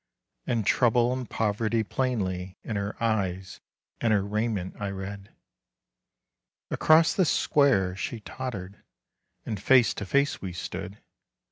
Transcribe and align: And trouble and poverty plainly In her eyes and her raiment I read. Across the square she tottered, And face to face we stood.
And 0.47 0.65
trouble 0.65 1.13
and 1.13 1.29
poverty 1.29 1.83
plainly 1.83 2.57
In 2.63 2.75
her 2.75 2.95
eyes 2.99 3.61
and 3.99 4.11
her 4.11 4.25
raiment 4.25 4.75
I 4.81 4.89
read. 4.89 5.29
Across 6.71 7.13
the 7.13 7.25
square 7.25 7.95
she 7.95 8.19
tottered, 8.21 8.81
And 9.45 9.61
face 9.61 9.93
to 9.93 10.05
face 10.07 10.41
we 10.41 10.53
stood. 10.53 10.97